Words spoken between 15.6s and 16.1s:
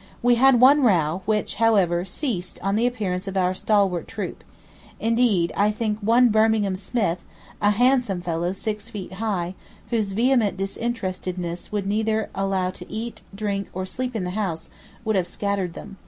them.